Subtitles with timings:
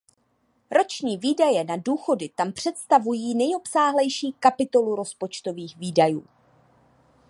[0.71, 6.23] Roční výdaje na důchody tam představují nejobsáhlejší kapitolu rozpočtových výdajů.